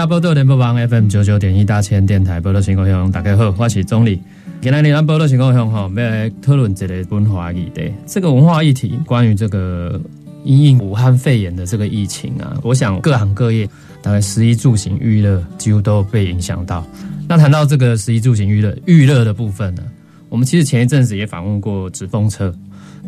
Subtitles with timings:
[0.00, 4.18] 欢迎收听《波多联播网 FM 九九点一大千电台波多情况乡》，大家好，我是总理。
[4.62, 7.92] 今天咱波多情况乡哈，要来讨论这个文化议题。
[8.06, 10.00] 这个文化议题，关于这个
[10.42, 13.68] 因应武汉肺炎的这个疫情啊，我想各行各业，
[14.00, 16.82] 大概食衣住行娱乐几乎都被影响到。
[17.28, 19.82] 那谈到这个食衣住行娱乐娱乐的部分呢，
[20.30, 22.54] 我们其实前一阵子也访问过纸风车，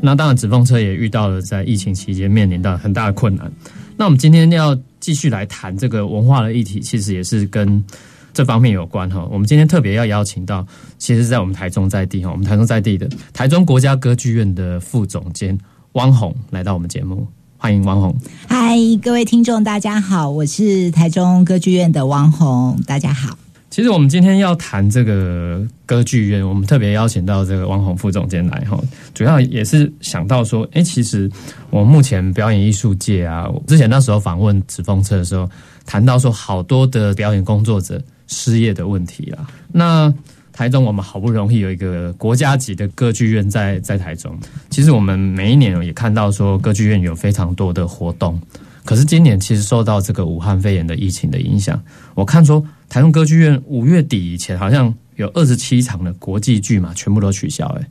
[0.02, 3.50] 那当然纸风车也遇到了在疫情期间面临到很大的困难。
[3.96, 4.78] 那我们今天要。
[5.02, 7.84] 继续来谈这个文化的议题，其实也是跟
[8.32, 9.26] 这方面有关哈。
[9.32, 10.64] 我们今天特别要邀请到，
[10.96, 15.58] 其实，在我们台中在地哈，我们台中在地的台中国家歌剧院的副总监
[15.94, 17.26] 汪红来到我们节目，
[17.58, 18.16] 欢迎汪红。
[18.46, 23.41] 嗨，各位听众，大家好，我是台中歌剧院的汪红，大家好。
[23.72, 28.78] 其实我们今天要谈这个歌剧院，我们特别邀请到这个汪红副总监来哈，
[29.14, 31.26] 主要也是想到说，哎，其实
[31.70, 35.48] 我目前表演艺术界啊，之前那时候访问纸风车的时候，
[35.86, 39.48] 谈到说好多的表演工作者失业的问题啊。
[39.72, 40.12] 那
[40.52, 48.38] 台中我们好不容易有一个国家级的歌剧院在在台中，其实我们每一年也看到说歌剧院有非常多的活动，
[48.84, 51.82] 可是今年其实受到这个武汉肺炎的疫情的影响，
[52.14, 52.64] 我看说。
[52.92, 57.66] 台中歌剧院五月底以前好像有二十七场的国际剧嘛，全部都取消。
[57.80, 57.88] 哎，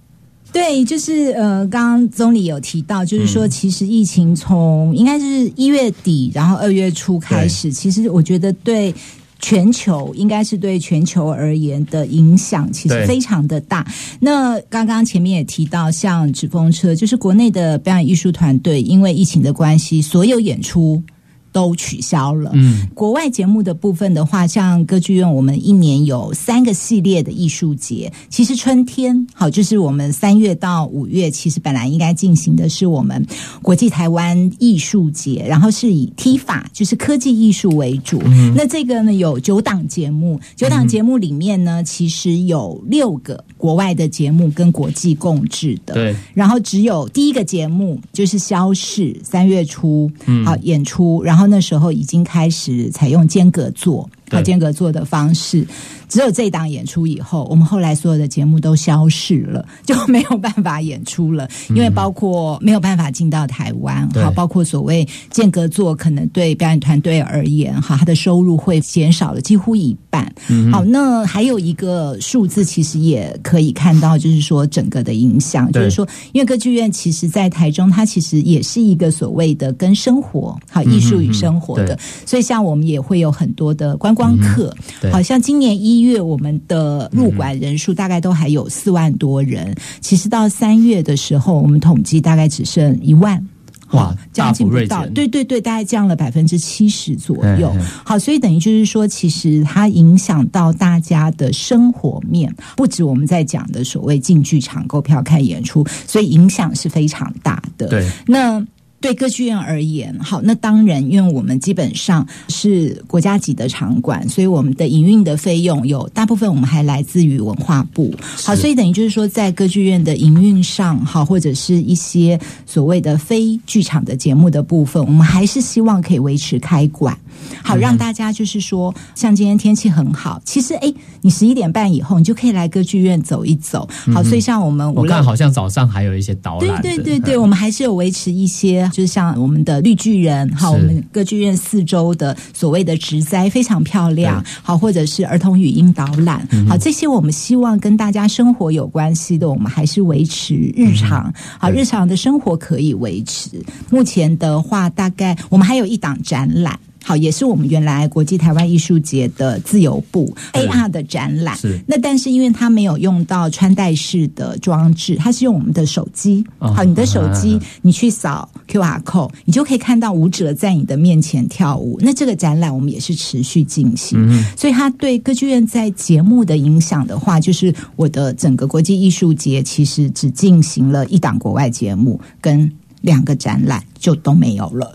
[0.53, 8.93] 对，就是呃，刚刚总理有提到，就是说，其实疫情从应该是一月底，然后二月初开始，其实我觉得对
[9.41, 13.85] 全球应该是对全球而言的影响，其实非常的大。
[14.19, 21.03] 那刚刚前面也提到，像纸风车，就是国内的表演艺术团队，因为疫情的关系，所有演出。
[21.51, 22.51] 都取消了。
[22.53, 28.11] 嗯，国外节目的部分的话，像歌剧院，我们一年有三个系列的艺术节。
[28.29, 33.25] 其实春天好，就是我们三月到五月，其实本来应该进行的是我们
[33.61, 38.21] 国际台湾艺术节，然后是以 T 法，就是科技艺术为主。
[38.25, 45.95] 嗯那这个呢，有九档节目，九档节目里面呢，其实有六个国外的节目跟国际共治的。
[45.95, 50.09] 对，然后只有第一个节目就是消逝，三月初
[50.45, 51.40] 好演出，然后。
[51.45, 54.09] 那时候已经开始采用间隔做。
[54.31, 55.67] 靠间隔做的方式，
[56.11, 61.47] 只有这档演出以后，我们后来所有的节目都消失了，就没有办法演出了。
[61.69, 70.31] 因为包括没有办法进到台湾，好，包括所谓间隔座，可能对表演团队而言，哈，他的收入会减少了几乎一半。
[70.71, 84.21] 好，那还有一个数字，其实也可以看到，就是说整个的影响，就是说，因为歌剧院其实在台中，它其实也是一个所谓的跟生活，好，艺术与生活的，所以像我们也会有很多的观光。
[84.21, 84.71] 光客，
[85.11, 93.45] 好像今年一月我们的入馆人数大概都还有四万多人，其实到三月的时候，我们统计大概只剩一万，
[93.91, 97.75] 哇，将近不到，对对对，大概降了百分之七十左右。
[98.03, 107.87] 好，所以等于就是说，其实它影响到大家的生活面，不止我们在讲的所谓进剧场购票看演出，所以影响是非常大的。
[107.87, 108.65] 对，那。
[109.01, 118.13] 对歌剧院而言，好，那当然，因为我们基本上是国家级的场馆，所以我们的营运的费用有大部分我们还来自于文化部。
[118.21, 127.17] 好，所以等于就是说，在歌剧院的营运上，好，或者是一些所谓的非剧场的节目的部分，我们还是希望可以维持开馆，
[127.63, 133.87] 好，让大家就是说，像今天天气很好，其实哎，你十一点半以后，你就可以来歌剧院走一走。
[134.13, 138.89] 好，所以像我们，我看好像早上还有一些导览，对对对对，我们还是有维持一些。
[138.93, 153.49] 就是像我们的绿巨人，好，我们歌剧院四周的所谓的植栽非常漂亮，好，或者是儿童语音导览，好，这些我们希望跟大家生活有关系的，我们还是维持日常，好，日常的生活可以维持。
[153.89, 156.79] 目前的话，大概我们还有一档展览。
[157.03, 161.57] 好，也是我们原来国际台湾艺术节的自由部 AR 的展览。
[161.57, 166.45] 是那，但是因为它没有用到穿戴式的装置，它是用我们的手机。
[166.59, 171.97] 好，你的手机你去扫 QR code，你就可以看到舞者在你的面前跳舞。
[172.01, 174.43] 那这个展览我们也是持续进行。
[174.55, 182.71] 所以它对歌剧院在节目的影响的话，就是我的整个国际艺术节其实只进行了一档国外节目跟
[183.01, 184.93] 两个展览，就都没有了。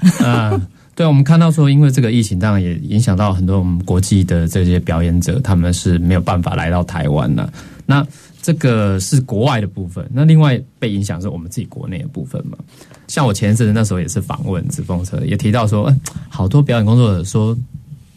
[0.96, 7.52] 对，我们看到说，因为这个疫情，当然也影响到很多我们国际的这些表演者，他们是没有办法来到台湾的。
[7.84, 8.04] 那
[8.40, 12.56] 这个是国外的部分，那另外被影响是我们自己国内的部分嘛？
[13.08, 16.00] 像我前一阵子那时候也是访问纸风车，也提到说，嗯，
[16.30, 17.54] 好多表演工作者说，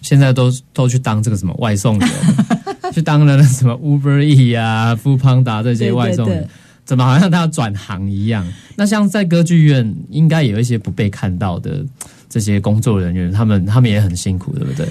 [0.02, 2.10] 现在都都去当这个什么外送员，
[2.96, 6.48] 去当了什么 Uber E 啊、富邦达这些外送员。
[6.86, 8.48] 怎么好像他要转行一样？
[8.76, 11.86] 那像在歌剧院，应该有一些不被看到的
[12.30, 14.88] 这些工作人员，他们他们也很辛苦，对不对？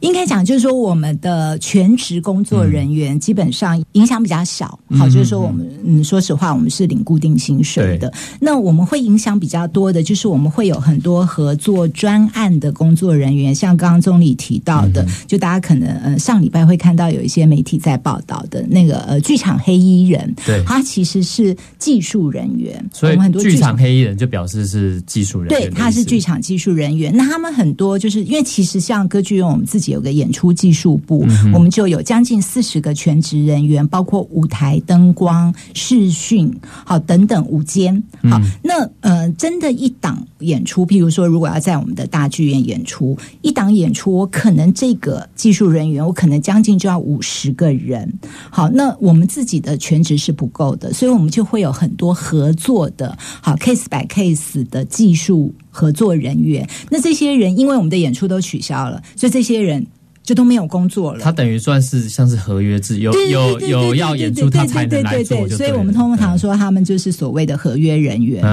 [0.00, 4.78] 应该讲，就是说我们的全职工作人员基本上影响比较小。
[4.96, 8.12] 好，就是说我们，嗯，说实话，我们是领固定薪水的。
[8.40, 22.82] 那我们会影响比较多的，就是我们会有很多合作专案的工作人员，像刚刚总理提到的，就大家可能呃上礼拜会看到有一些媒体在报道的那个呃剧场黑衣人，对，他其实是技术人员。
[22.92, 27.14] 所以很多剧场黑衣人就表示是技术人员，对，他是剧场技术人员。
[27.16, 29.87] 那他们很多就是因为其实像歌剧院，我们自己。
[29.90, 36.52] 有个演出技术部，我们就有将近四十个全职人员，包括舞台灯光、视讯，
[36.84, 38.02] 好等等五间。
[38.30, 48.12] 好，那呃，真的，一档演出，譬如说，如果要在我们的大剧院演出，一档演出，我可能这个技术人员，我可能将近就要五十个人。
[48.50, 55.54] 好，那我们自己的全职是不够的，所以我们就会有很多合作的，好 case by case 的技术。
[55.70, 59.86] 合作人员，那这些人因为我们的演出都取消了，所以这些人。
[60.28, 61.20] 就都没有工作了。
[61.20, 65.48] 他等于算是像是合约制，有有有要演出他才能来做。
[65.48, 68.44] 所以我们通常说他们就是所谓的合约人员。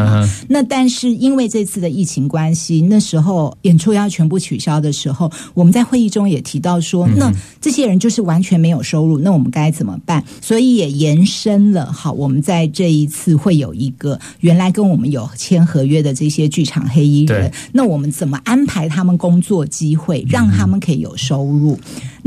[0.47, 7.29] 那但是因为这次的疫情关系，那时候演出要全部取消的时候，我们在会议中也提到说，那
[7.59, 10.23] 这些人就是完全没有收入，那我们该怎么办？
[10.39, 11.91] 所以也延伸了。
[11.91, 21.64] 好，我们在这一次会有一个原来跟我们有签合约的这些剧场黑衣人，那我们怎么安排他们工作机会，让他们可以有收入？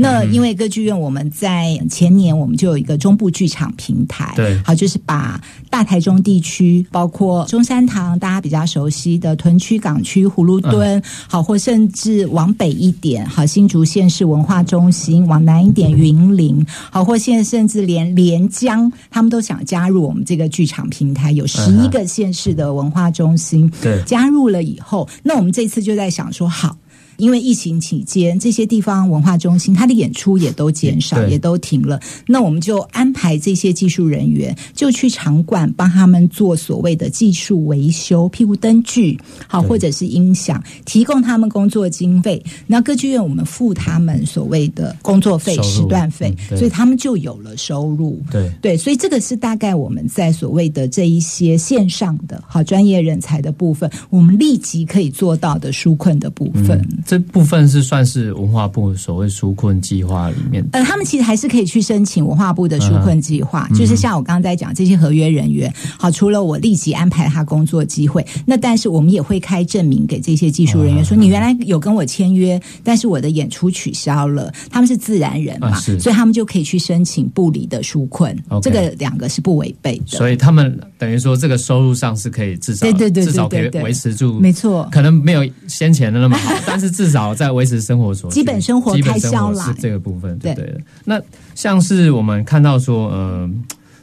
[0.01, 5.39] 那因为歌剧院，我们在前年我们就有一个中部剧场平台，对，好，就是把
[5.69, 26.77] 大台中地区，包括中山堂大家比较熟悉的屯区、港区、葫芦墩，好，或甚至往北一点，好，新竹县市文化中心，往南一点云林，好，或现在甚至连连江，他们都想加入我们这个剧场平台，有十一个县市的文化中心，对，加入了以后，那我们这次就在想说，好。
[27.19, 31.99] 因为疫情期间，这些地方文化中心它的演出也都减少，也都停了。
[32.25, 42.41] 那我们就安排这些技术人员，就去场馆帮他们做所谓的技术维修，譬如灯具好，或者是音响，提供他们工作经费。
[42.65, 48.19] 那歌剧院我们付他们所谓的工作费、时段费，所以他们就有了收入。
[48.31, 56.79] 对对，所以这个是大概我们在所谓的这一些线上的好专业人才的部分，我们立即可以做到的纾困的部分。
[57.09, 86.98] 这部分是算是文化部所谓纾困计划里面，呃，他们其实还是可以去申请文化部的纾困计划，就是像我刚刚在讲这些合约人员，好，除了我立即安排他工作机会，那但是我们也会开证明给这些技术人员，说你原来有跟我签约，但是我的演出取消了，他们是自然人嘛，所以他们就可以去申请部里的纾困，这个两个是不违背的，所以他们等于说这个收入上是可以至少对对对至少可以维持住，没错，可能没有先前的那么好， 但是。
[86.99, 90.77] 至少在维持生活所基本生活开销啦，是这个部分对对。
[91.05, 91.17] 那
[91.55, 93.49] 像是我们看到说，呃，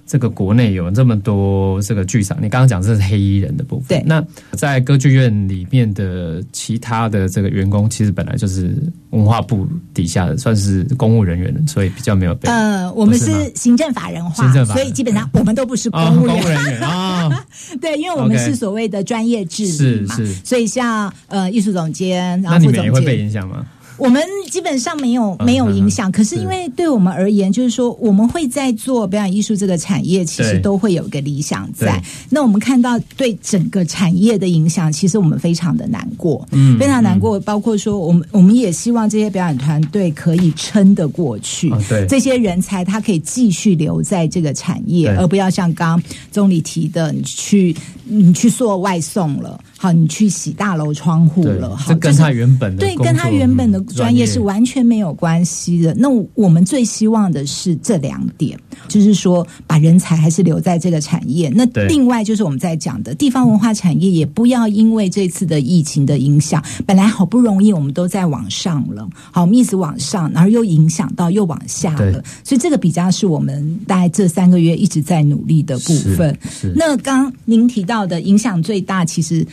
[0.07, 3.89] 这个国内有这么多这个剧场，你刚刚讲这是黑衣人的部分。
[3.89, 8.75] 对，那在歌剧院里面的其他的这个员工，其实本来就是
[9.11, 12.49] 文化部底下的，算是公务人员，所以比较没有被。
[12.49, 17.45] 呃，我们是行政法人化，所以基本上我们都不是公务人员啊。
[17.81, 23.67] 对，因为我们是所谓的专业制是是，所以像呃艺术总监，然后副总监会被影响吗？
[23.99, 32.03] 我们基本上没有没有影响，可是因为对我们而言，就是说我们会在做表演艺术这个产业，其实都会有一个理想在。
[32.29, 37.41] 那我们看到对整个产业的影响，其实我们非常的难过，嗯，非常难过。
[37.41, 47.75] 包括说，我们我们也希望这些表演团队可以撑得过去，对这些人才他可以继续留在这个产业，而不要像刚总理提的，你去
[48.05, 49.59] 你去做外送了。
[49.79, 55.95] 好，你去洗大楼窗户了，好，跟他原本的对，跟他原本的专业是完全没有关系的。
[55.95, 61.53] 那我们最希望的是这两点，就是说把人才还是留在这个产业。
[61.55, 72.25] 那另外就是我们在讲的地方文化产业，也不要因为这次的疫情的影响，本来好不容易我们都在往上了，好，我们一直往上，然后又影响到又往下了。
[72.43, 76.35] 所以这个比较是我们大概这三个月一直在努力的部分。
[76.75, 79.47] 那刚您提到的影响最大，其实。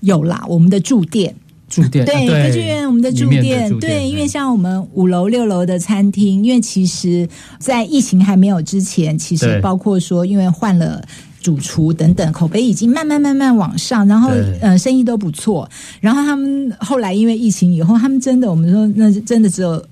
[0.00, 1.34] 有啦，我们的驻店
[1.68, 7.28] 住店对，对歌剧院我们的住店，对，因为嗯像我们五楼、六楼的餐厅，因为其实，
[7.58, 11.02] 在疫情还没有之前，其实包括说，因为换了。
[11.42, 15.66] 主厨等等，口碑已经慢慢慢慢往上，然后嗯呃生意都不错。
[15.98, 19.82] 然后他们后来因为疫情以后，他们真的我们说那真的只有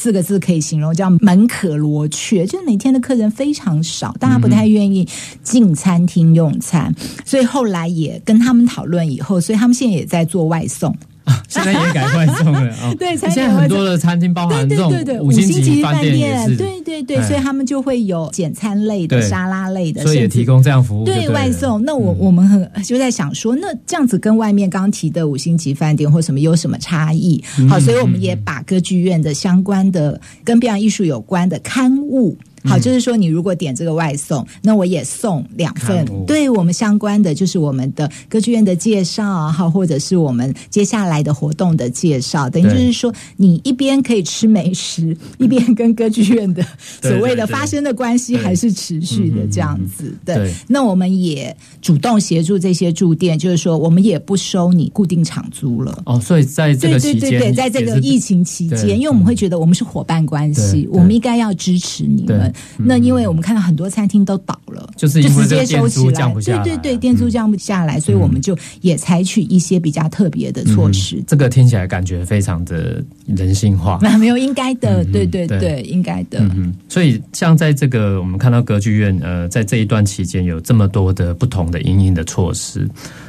[0.00, 5.04] 四个字可以形容，叫门可罗雀，就是每天的客人非常少，大家不太愿意
[5.42, 10.96] 进餐厅用餐，所以后来也跟他们讨论以后，所以他们现在也在做外送。
[11.48, 12.94] 现在也改外送了哦。
[12.98, 21.82] 对现在很多的餐厅包含这种五星级饭饭店也是，对对对，哎所以他们就会有简餐类的、沙拉类的，所以也提供这样服务就对外送。
[21.84, 27.42] 那我、嗯我们很就在想说，那这样子跟外面刚刚提的五星级饭店或什么有什么差异？
[27.58, 32.36] 嗯好，所以我们也把歌剧院的相关的跟表演艺术有关的刊物。
[32.68, 32.80] 好，嗯。
[32.80, 42.48] 就是说，你如果点这个外送，那我也送两份，对我们相关的，就是我们的歌剧院的介绍，哈，或者是我们接下来的活动的介绍。
[42.48, 46.64] 等于就是说，你一边可以吃美食，一边跟歌剧院的
[47.02, 50.16] 所谓的发生的关系还是持续的这样子。
[50.24, 56.02] 对对，那我们也主动协助这些住店，就是说，我们也不收你固定场租了。
[56.06, 62.52] 哦，所以在这对个期间，对对对，在这个疫情期间，因为我们会觉得我们是伙伴关系我们应该要支持你们。
[62.78, 71.24] 对那因为我们看到很多餐厅都倒了，就是就直接收起来，对对对，嗯店租降不下来，所以我们就也采取一些比较特别的措施嗯。
[71.26, 73.98] 这个听起来感觉非常的人性化。
[74.02, 76.38] 那 没有应该的，嗯对对对对，应该的。
[76.40, 82.88] 嗯哼，所以像在这个我们看到歌剧院，呃，在这一段期间有这么多的不同的营运的措施，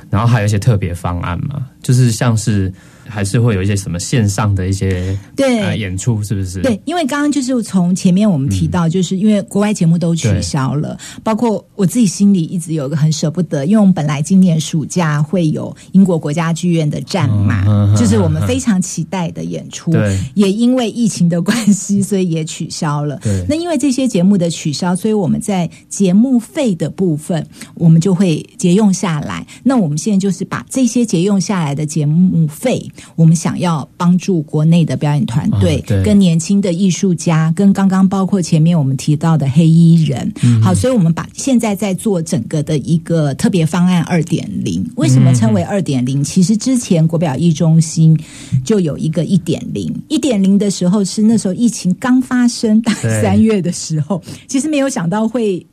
[0.10, 2.72] 然后还有一些特别方案嘛，就是像是
[3.10, 5.60] 还是会有一些什么线上的一些对。
[5.62, 6.62] 呃演出，是不是？
[6.62, 17.64] 对，因为刚刚就是从前面我们提到，就是因为国外节目都取消了，包括我自己心里一直有一个很舍不得，因为我们本来今年暑假会有英国国家剧院的战马，
[17.96, 20.20] 就是我们非常期待的演出，对。
[20.34, 23.18] 也因为疫情的关系，所以也取消了。
[23.24, 23.46] 对。
[23.48, 29.46] 那因为这些节目的取消，所以我们在节目费的部分，我们就会节用下来。
[29.64, 44.86] 那我们现在就是把这些节用下来的节目费，我们想要帮助国内的表演团队啊，跟年轻的艺术家，跟刚刚包括前面我们提到的黑衣人，嗯好，所以我们把现在在做整个的一个特别方案二点零。
[44.96, 46.24] 为什么称为二点零？
[46.24, 48.18] 其实之前国表艺中心
[48.64, 55.66] 就有一个一点零，一点零的时候是那时候疫情刚发生，大概三月的时候，其实没有想到会。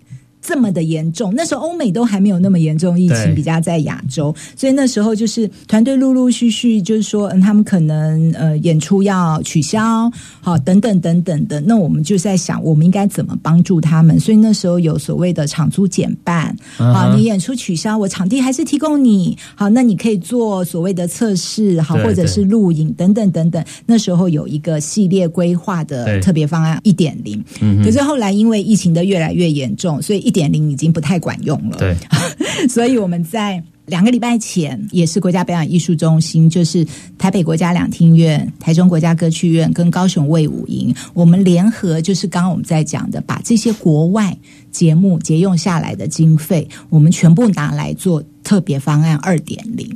[0.47, 10.09] 这么的严重，那时候欧美都还没有那么严重，疫情比较在亚洲，所以那时候就是团队陆陆续续就是说，嗯，他们可能呃演出要取消，
[10.41, 14.21] 好等等等等的，那我们就在想，我们应该怎么帮助他们？
[14.21, 23.65] 所以那时候有所谓的场租减半，好，你演出取消，我场地还是提供你，好，那你可以做所谓的测试，好，或者是录影等等等等。
[23.85, 31.79] 那时候有一个系列规划的特别方案一点零，嗯可是后来因为疫情的越来越严重，所以一点零已经不太管用了。
[31.79, 31.97] 对，
[32.69, 44.37] 所以我们在两个礼拜前，也是国家表演艺术中心，就是台北国家两厅院、台中国家歌剧院跟高雄卫武营，我们联合，就是刚刚我们在讲的，把这些国外
[44.71, 49.89] 节目节用下来的经费，我们全部拿来做特别方案二点零。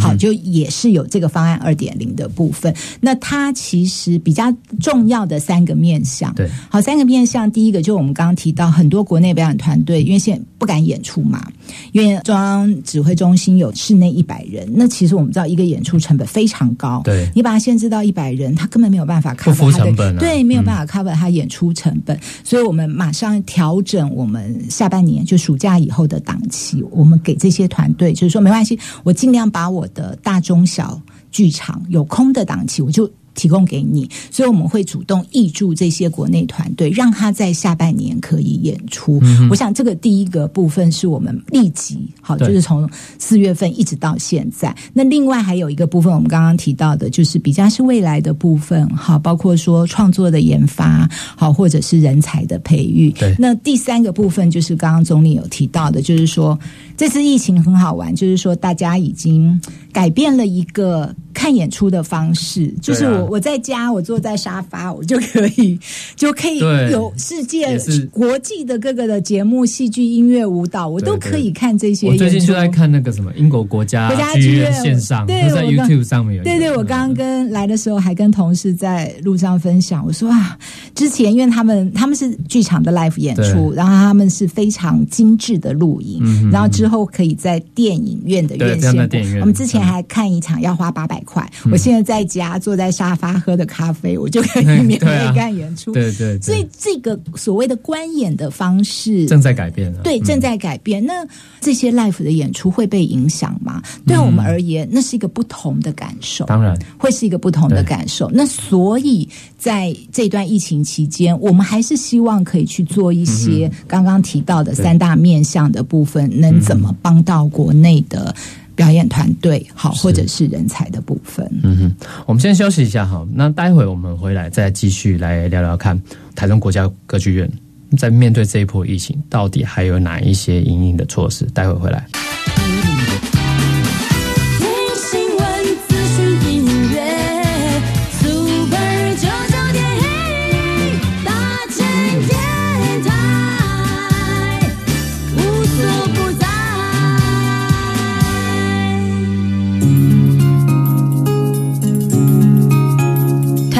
[0.00, 2.74] 好，就也是有这个方案二点零的部分。
[3.00, 7.50] 那它其实比较重要的三个面向，对，好，三个面向。
[7.50, 11.46] 第一个就我们刚刚提到，很多国内表演团队因为现在不敢演出嘛，
[11.92, 17.30] 因为中央指挥中心有室内一百人，那其实我们知道一个演出成本非常高，对。
[17.34, 20.18] 你把它限制到一百人，他根本没有办法不 cover 敷他的成本啊。
[20.18, 31.00] 对，没有办法 cover 他演出成本，所以我们马上调整我们下半年就暑假以后的档期，我们给这些团队就是说没关系，我尽量把我的大中小
[31.30, 33.08] 剧场有空的档期，我就。
[33.38, 39.22] 提供给你，所以我们会主动挹注这些国内团队，让他在下半年可以演出。
[39.48, 44.74] 我想这个第一个部分是我们立即好，就是从四月份一直到现在。
[44.92, 53.12] 那另外还有一个部分，我们刚刚提到的，就是比较是未来的部分，好，包括说创作的研发，好，或者是人才的培育。
[53.12, 56.58] 对那第三个部分就是刚刚总理有提到的，就是说
[56.98, 59.58] 这次疫情很好玩，就是说大家已经
[59.92, 65.78] 改变了一个看演出的方式，就是我我在家，我坐在沙发，我就可以
[66.16, 67.78] 就可以有世界
[68.10, 72.16] 国际的各个的节目、戏剧、音乐、舞蹈，我都可以看这些我。
[72.16, 76.42] 最近就在看那个什么英国国家国家剧剧院院线上，对在 YouTube 上面。
[76.42, 80.58] 对对，我刚刚跟来的时候还跟同事在路上分享，我说啊，
[80.96, 91.48] 之前因为他们他们是剧场的 live 演出，然后他们是非常精致的录影，然后之后可以在电影院的院线电影院我们之前还看一场要花八百块。
[91.70, 95.92] 我现在在家坐在沙发喝的咖啡，我就可以免费 看演出。
[95.92, 99.92] 对对，所以这个所谓的观演的方式正在改变。
[100.02, 101.04] 对，正在改变。
[101.04, 101.26] 那
[101.60, 103.82] 这些 l i f e 的演出会被影响吗？
[104.06, 106.44] 对我们而言，那是一个不同的感受。
[106.46, 108.30] 当然，会是一个不同的感受。
[108.32, 109.28] 那所以
[109.58, 118.34] 在这段疫情期间，我们还是希望可以去做一些刚刚提到的三大面向的部分，能怎么帮到国内的
[118.74, 121.44] 表演团队，好，或者是人才的部分。
[121.62, 126.00] 嗯哼，我们先休息一下哈，那待会我们回来再继续来聊聊看
[126.34, 127.50] 台中国家歌剧院
[127.96, 131.44] 在面对这一波疫情，到底还有哪一些隐隐的措施？
[131.52, 132.06] 待会回来。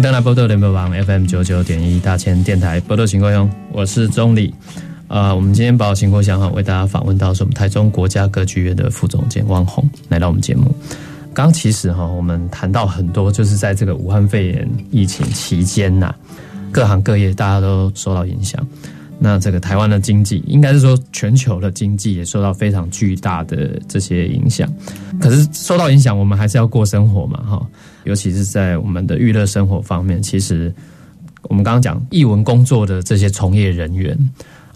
[0.00, 4.54] 登来波多联播网 FM 九九点一大千电台波多情况用，我是钟理。
[5.08, 10.72] 呃，我们今天把情况想好，为大家访问到是我们台中国家歌剧院的副总监汪宏来到我们节目。
[11.34, 16.14] 刚其实哈，我们谈到很多，就是在这个武汉肺炎疫情期间呐，
[16.70, 18.64] 各行各业大家都受到影响。
[19.18, 24.72] 那这个台湾的经济，应该是说全球的经济也受到非常巨大的这些影响。
[25.20, 27.66] 可是受到影响，我们还是要过生活嘛，哈。
[28.08, 30.74] 尤其是在我们的娱乐生活方面，其实
[31.42, 34.18] 我们刚刚讲译文工作的这些从业人员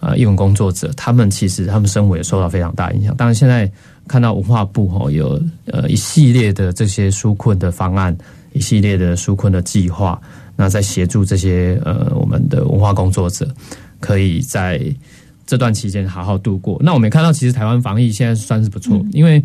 [0.00, 3.16] 啊，译文工作者，他们其实他们生活也受到非常大影响。
[3.16, 3.70] 当然，现在
[4.06, 8.14] 看到文化部哈有呃一系列的这些纾困的方案，
[8.52, 10.20] 一系列的纾困的计划，
[10.54, 13.48] 那在协助这些呃我们的文化工作者，
[13.98, 14.78] 可以在
[15.46, 16.78] 这段期间好好度过。
[16.84, 19.42] 那我们也看到，其实台湾防疫现在算是不错，因为。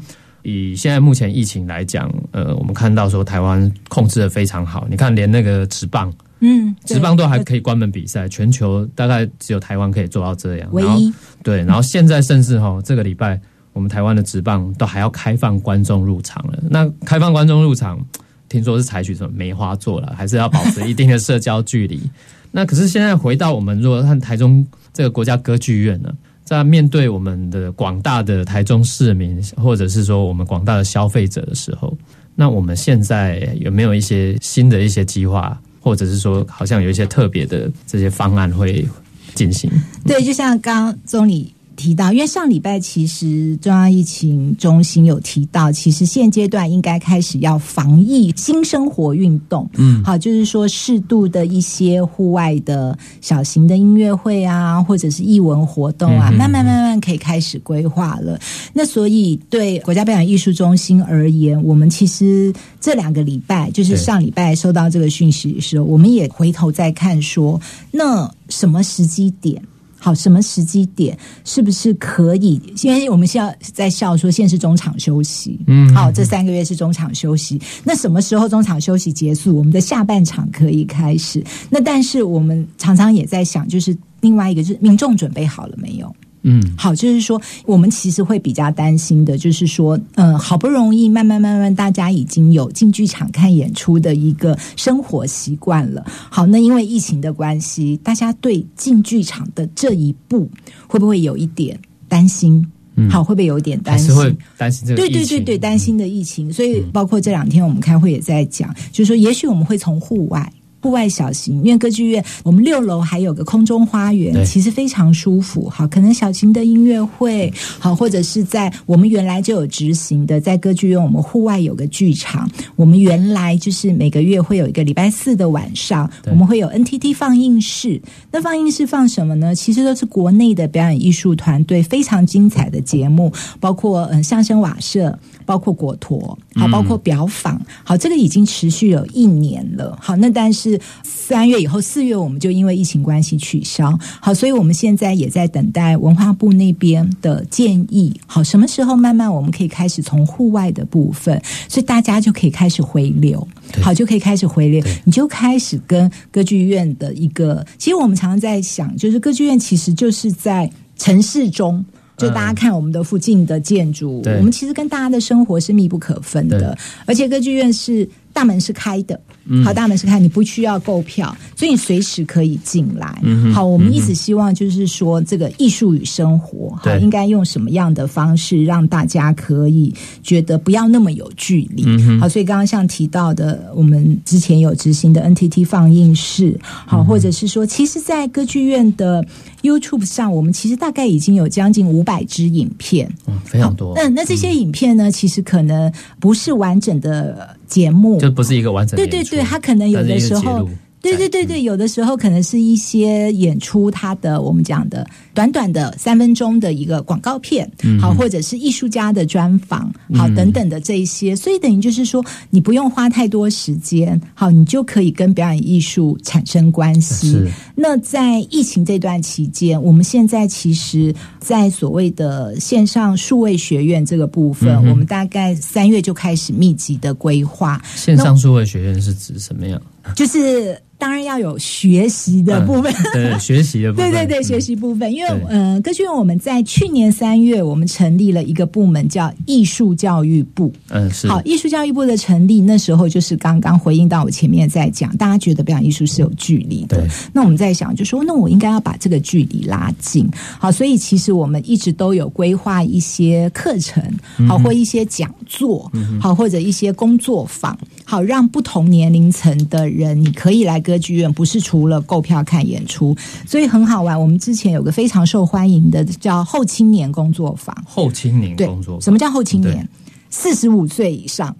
[0.48, 4.88] 以现在目前疫情来讲，呃，我们看到说台湾控制的非常好。
[4.90, 10.70] 你看，连那个直棒，嗯，职棒都还可以关门比赛，全球大概只有台湾可以做到这样。
[10.72, 13.38] 唯一对，然后现在甚至哈，这个礼拜
[13.74, 16.58] 我们台湾的直棒都还要开放观众入场了。
[16.70, 18.00] 那开放观众入场，
[18.48, 22.10] 听说是采取什么梅花座了，还是要保持一定的社交距离？
[22.52, 26.10] 那可是现在回到我们如果看台中这个国家歌剧院呢？
[26.48, 31.94] 在面对我们的广大的台中市民，或者是说我们广大的消费者的时候，
[32.36, 38.88] 那我们现在有没有一些新的一些计划，或者是说好像有一些特别的这些方案会
[39.36, 39.70] 进行？
[40.06, 41.54] 对，就像刚总理。
[41.78, 49.70] 提到，因为上礼拜其实中央疫情中心有提到，其实现阶段应该开始要防疫新生活运动。
[49.76, 58.40] 嗯，好，就是说适度的一些户外的小型的音乐会啊，或者是艺文活动啊，慢慢慢慢可以开始规划了。
[58.74, 67.62] 那所以对国家表演艺术中心而言，我们其实这两个礼拜，就是上礼拜收到这个讯息的时候，我们也回头再看说，
[67.92, 69.62] 那什么时机点？
[70.08, 72.62] 好，什么时机点是不是可以？
[72.82, 75.60] 因为我们现在在笑说，现在是中场休息。
[75.68, 77.60] 嗯，好，这三个月是中场休息。
[77.84, 81.44] 那什么时候中场休息结束，我们的下半场可以开始？
[81.70, 86.16] 那但是我们常常也在想，就是另外一个，就是民众准备好了没有？
[86.44, 96.06] 嗯，好，就是说，我们其实会比较担心的，就是说，嗯，好不容易慢慢慢慢，大家已经有进剧场看演出的一个生活习惯了。
[96.08, 100.50] 好，那因为疫情的关系，大家对进剧场的这一步
[100.88, 102.66] 会不会有一点担心？
[103.12, 104.38] 好，会不会有一点担心？
[104.58, 105.02] 担心这个？
[105.02, 106.52] 对对对对，担心的疫情。
[106.52, 110.52] 所以，包括这两天我们开会也在讲，就是说，也许我们会从户外。
[110.88, 115.68] 户外小型，因为歌剧院我们六楼还有个空中花园，其实非常舒服。
[115.68, 122.50] 好，可能小型的音乐会，好，或者是在我们原来就有执行的，在歌剧院我们户外有个剧场。
[122.78, 128.02] 我们原来就是每个月会有一个礼拜四的晚上，我们会有 NTT 放映室。
[128.32, 129.54] 那放映室放什么呢？
[129.54, 135.20] 其实都是国内的表演艺术团队非常精彩的节目，包括嗯相声瓦舍。
[135.48, 139.98] 包括果陀，好，包括表坊，好，这个已经持续有一年了。
[140.02, 143.98] 好，那但是三月以后，四月我们就因为疫情关系取消。
[144.20, 148.14] 好，所以我们现在也在等待文化部那边的建议。
[148.26, 153.48] 好，什么时候慢慢我们可以开始从户外的部分，所以大家就可以开始回流。
[153.82, 157.66] 好，就可以开始回流，你就开始跟歌剧院的一个。
[157.78, 161.86] 其实我们常常在想，就是歌剧院其实就是在城市中。
[162.18, 166.76] 就大家看我们的附近的建筑，我们其实跟大家的生活是密不可分的，
[167.06, 169.20] 而且歌剧院是大门是开的。
[169.64, 173.22] 好，大门是开，你不需要购票，所以你随时可以进来。
[173.54, 181.86] 好，我们一直希望就是说，这个艺术与生活，好，应该用什么样的方式让大家可以觉得不要那么有距离。
[182.20, 189.26] 好，所以刚刚像提到的，我们之前有执行的 NTT 放映室，好，或者是说，其实，在歌剧院的
[189.62, 193.94] YouTube 上，我们其实大概已经有将近五百支影片，嗯，非常多。
[193.96, 197.56] 嗯，那这些影片呢，其实可能不是完整的。
[197.68, 200.68] 节目就不是一个完整，对对对，他可能有的时候。
[201.02, 207.70] 对对对对，有的时候可能是一些演出，它的我们讲的短短的三分钟的一个广告片，
[208.02, 217.40] 好，或者是艺术家的专访，好，等等的这一些，所以等于就是说，你不用花太多时间，好，你就可以跟表演艺术产生关系。
[217.76, 227.82] 那在疫情这段期间，我们现在其实，在所谓的线上数位学院这个部分，我们大概三月就开始密集的规划。
[227.96, 229.80] 线上数位学院是指什么样？
[230.16, 230.82] 就是。
[231.00, 235.14] 当然要有学习的部分，对学习的部分， 对对对，学习部分。
[235.14, 240.74] 因为呃，歌剧院我们在去年三月，我们成立了一个部门，叫艺术教育部。
[240.90, 247.08] 嗯，是好，艺术教育部的成立，那时候就是刚刚回应到我前面在讲，大家觉得表演艺术是有距离的。
[247.32, 250.28] 那我们在想，就说那我应该要把这个距离拉近。
[250.58, 254.04] 好，所以其实我们一直都有规划一些课程，
[254.48, 260.82] 好或一些讲座，好或者一些工作坊，好让不同年龄层的人，你可以来。
[260.88, 263.14] 歌剧院不是除了购票看演出，
[263.46, 264.18] 所以很好玩。
[264.18, 267.76] 我们之前有个非常受欢迎的叫后青年工作坊。
[267.86, 269.86] 后青年工作，什么叫后青年？
[270.30, 271.54] 四十五岁以上。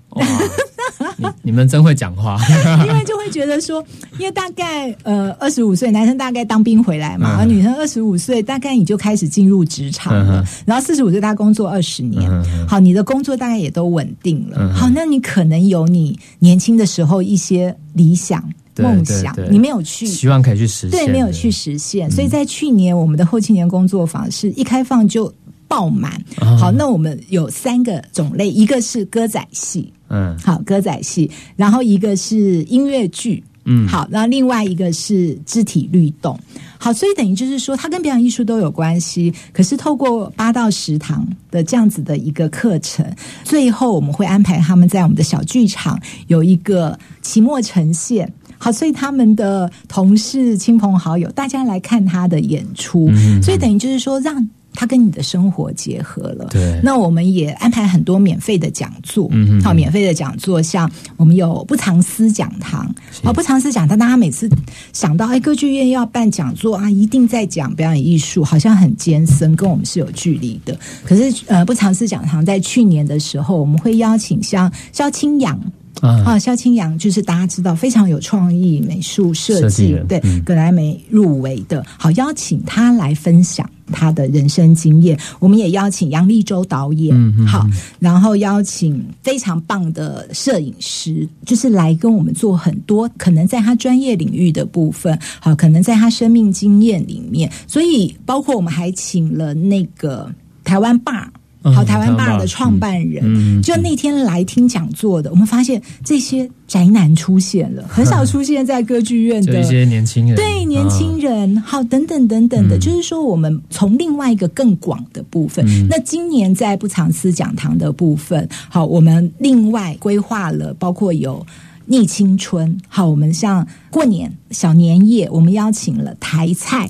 [1.18, 2.38] 你你们真会讲话，
[2.88, 3.84] 因为就会觉得说，
[4.18, 12.30] 因为大概呃二十五岁男生大概当兵回来嘛，而女生二十五岁大概你就开始进入职场了，然后四十五岁大概工作二十年，
[12.68, 18.44] 好，你的工作大概也都稳定了，好，那你可能有你年轻的时候一些理想。
[18.80, 22.10] 梦想，你没有去，希望可以去实现，对，没有去实现。
[22.10, 25.34] 所以在去年，我们的后青年工作坊是一开放就
[25.68, 26.22] 爆满。
[26.60, 36.40] 好，那我们有三个种类，一个是歌仔戏，嗯，好，歌仔戏，然后一个是音乐剧，嗯，好，然后另外一个是肢体律动。
[36.80, 39.34] 好，所以等于就是说，它跟表演艺术都有关系。
[39.52, 43.04] 可是透过八到十堂的这样子的一个课程，
[43.44, 48.32] 最后我们会安排他们在我们的小剧场有一个期末呈现。
[48.58, 53.10] 好，所以他们的同事、亲朋好友，大家来看他的演出，
[53.42, 56.48] 所以等于就是说，让他跟你的生活结合了。
[56.52, 62.94] 对，那我们也安排很多免费的讲座，嗯，好，免费的讲座，像我们有不藏私讲堂，
[63.24, 64.48] 哦，不藏私讲堂，大家每次
[64.94, 70.78] 想到哎，歌剧院要办讲座啊，一定在讲表演艺术，好像很艰深，跟我们是有距离的。
[71.04, 75.60] 可是呃，不藏私讲堂在去年的时候，我们会邀请像肖清扬。
[76.02, 85.18] 啊，肖清扬就是大家知道非常有创意美术设计，对格莱美入围的，好邀请他来分享他的人生经验。
[85.40, 87.68] 我们也邀请杨立洲导演，好，
[88.00, 100.32] 然后邀请非常棒的摄影师，就是来跟我们做很多可能在他专业领域的部分，好，可能在他生命经验里面，所以包括我们还请了那个
[100.64, 101.32] 台湾爸。
[101.74, 121.46] 好，台湾爸的创办人，就那天来听讲座的，我们发现这些宅男出现了， 很少出现在歌剧院的一些年轻人，对年轻人，好，等等等等的，就是说，我们从另外一个更广的部分，那今年在不藏私讲堂的部分，好，我们另外规划了，包括有
[121.86, 126.90] 逆青春，好，我们像过年小年夜，我们邀请了台菜。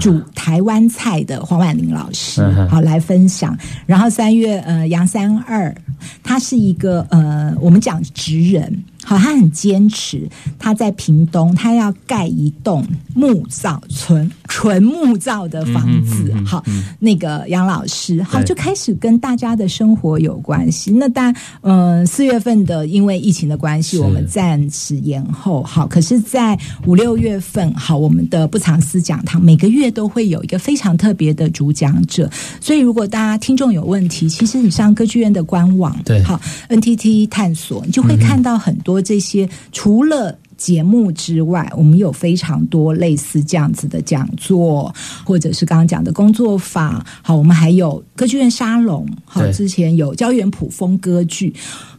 [0.00, 3.56] 煮台湾菜的黄婉玲老师，好来分享。
[3.86, 5.74] 然后三月呃杨三二，
[6.22, 16.32] 他是一个呃我们讲职人，好，他很坚持，他在屏东，他要盖一栋木造纯纯木造的房子。
[16.46, 16.62] 好，
[16.98, 20.90] 那个杨老师，好，就开始跟大家的生活有关系。
[20.92, 25.62] 那当然，嗯，四月份的因为疫情的关系，我们暂时延后。
[25.62, 32.30] 好，可是，在五六月份，好，我们的不藏私讲堂每个月都会有一个非常特别的主讲者。
[32.60, 47.04] 所以，如果大家听众有问题，其实你上歌剧院的官网，对，好，NTT 探索，你就会看到很多这些除了节目之外，我们有非常多类似这样子的讲座，或者是刚刚讲的工作坊。
[47.22, 49.08] 好，我们还有歌剧院沙龙。
[49.24, 51.52] 好，之前有胶原普风歌剧，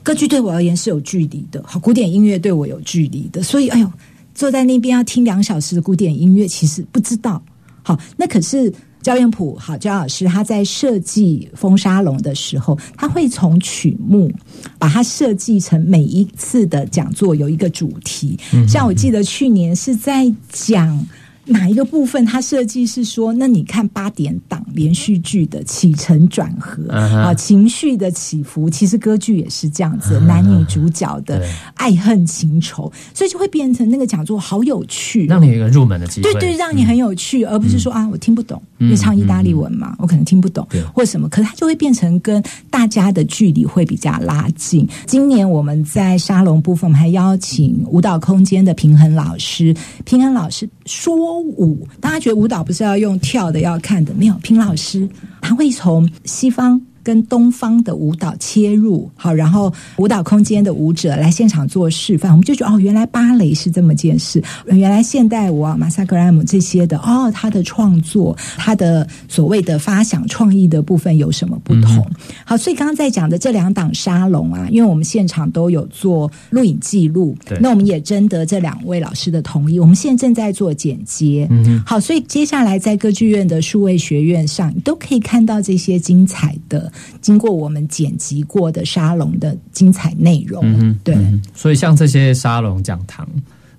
[0.04, 1.64] 歌剧对我而言是有距离的。
[1.66, 3.92] 好，古典音乐对我有距离的，所以哎呦，
[4.36, 7.42] 坐在那边要听两小时的古典音乐，其实不知道。
[7.82, 8.74] 好，那可是。
[9.04, 14.32] 焦彦普好，焦老师他在设计风沙龙的时候，他会从曲目
[14.80, 18.40] 把它设计成每一次的讲座有一个主题。
[18.68, 21.06] 像我记得去年是在讲。
[21.46, 44.88] 哪一个部分它设计是说，那你看八点档连续剧的起承转合啊，情绪的起伏，其实歌剧也是这样子，男女主角的爱恨情仇，所以就会变成那个讲座好有趣，让你有一个入门的机会，对对，让你很有趣，而不是说啊我听不懂，因为唱意大利文嘛，我可能听不懂或什么，可是它就会变成跟大家的距离会比较拉近。
[45.06, 51.34] 今年我们在沙龙部分，我们还邀请舞蹈空间的平衡老师，平衡老师说。
[51.44, 54.14] 舞，大家觉得舞蹈不是要用跳的，要看的？
[54.14, 55.08] 没有，平老师
[55.42, 56.82] 他会从西方。
[57.04, 72.06] 跟东方的舞蹈切入，好，然后舞蹈空间的舞者来现场做示范，我们就觉得哦，原来芭蕾是这么件事，原来现代舞啊，马萨格莱姆这些的哦，他的创作，他的所谓的发想创意的部分有什么不同？
[72.46, 86.93] 好，所以刚刚在讲的这两档沙龙啊，因为我们现场都有做录影记录，那我们也征得这两位老师的同意，我们现在正在做剪接，嗯，好，所以接下来在歌剧院的数位学院上，你都可以看到这些精彩的。
[87.22, 91.16] 经过我们剪辑过的沙龙的精彩内容，对，
[91.54, 93.28] 所以像这些沙龙讲堂，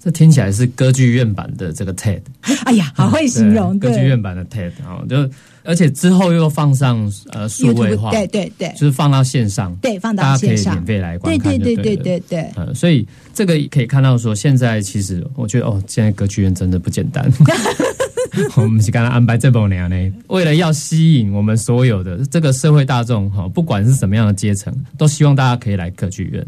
[0.00, 2.20] 这听起来是歌剧院版的这个 TED。
[2.64, 5.28] 哎呀， 好会形容，歌剧院版的 TED 啊，就
[5.66, 12.50] 而且之后又放上呃数位化，对对对，就是放到线上，对，放到线上，可以免费来观看，对对对对对对。
[12.54, 17.26] 呃，所以这个可以看到说，现在其实我觉得哦，现在歌剧院真的不简单。
[18.56, 26.44] 我们是刚刚安排这波年呢，为了要吸引我们所有的这个社会大众哈，不管是什么样的阶层，都希望大家可以来歌剧院。